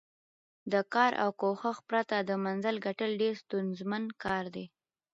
[0.71, 4.65] د کار او کوښښ پرته د منزل ګټل ډېر ستونزمن کار دی.